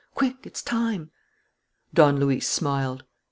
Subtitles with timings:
[0.15, 1.11] Quick, it's time!"
[1.93, 3.03] Don Luis smiled.